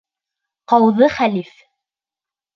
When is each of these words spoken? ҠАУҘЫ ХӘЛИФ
ҠАУҘЫ 0.73 1.11
ХӘЛИФ 1.17 1.53